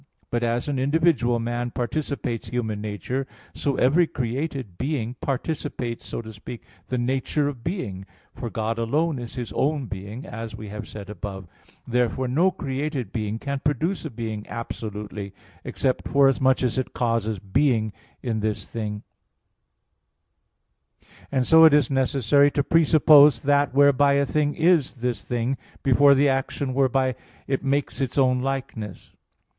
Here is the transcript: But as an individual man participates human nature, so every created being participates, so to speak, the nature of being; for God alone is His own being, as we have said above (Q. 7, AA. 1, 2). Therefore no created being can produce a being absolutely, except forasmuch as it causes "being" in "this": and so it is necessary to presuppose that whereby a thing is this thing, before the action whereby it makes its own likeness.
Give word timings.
But 0.31 0.41
as 0.41 0.67
an 0.67 0.79
individual 0.79 1.37
man 1.39 1.69
participates 1.69 2.49
human 2.49 2.81
nature, 2.81 3.27
so 3.53 3.75
every 3.75 4.07
created 4.07 4.75
being 4.79 5.13
participates, 5.21 6.07
so 6.07 6.23
to 6.23 6.33
speak, 6.33 6.63
the 6.87 6.97
nature 6.97 7.47
of 7.47 7.63
being; 7.63 8.07
for 8.33 8.49
God 8.49 8.79
alone 8.79 9.19
is 9.19 9.35
His 9.35 9.53
own 9.53 9.85
being, 9.85 10.25
as 10.25 10.55
we 10.55 10.69
have 10.69 10.87
said 10.87 11.07
above 11.11 11.43
(Q. 11.43 11.49
7, 11.67 11.77
AA. 11.77 11.77
1, 11.85 11.85
2). 11.85 11.91
Therefore 11.91 12.27
no 12.29 12.49
created 12.49 13.13
being 13.13 13.37
can 13.37 13.59
produce 13.59 14.03
a 14.03 14.09
being 14.09 14.43
absolutely, 14.49 15.35
except 15.63 16.07
forasmuch 16.07 16.63
as 16.63 16.79
it 16.79 16.95
causes 16.95 17.37
"being" 17.37 17.93
in 18.23 18.39
"this": 18.39 18.75
and 18.75 19.03
so 21.45 21.63
it 21.63 21.75
is 21.75 21.91
necessary 21.91 22.49
to 22.49 22.63
presuppose 22.63 23.43
that 23.43 23.75
whereby 23.75 24.13
a 24.13 24.25
thing 24.25 24.55
is 24.55 24.95
this 24.95 25.23
thing, 25.23 25.57
before 25.83 26.15
the 26.15 26.27
action 26.27 26.73
whereby 26.73 27.13
it 27.45 27.63
makes 27.63 28.01
its 28.01 28.17
own 28.17 28.41
likeness. 28.41 29.13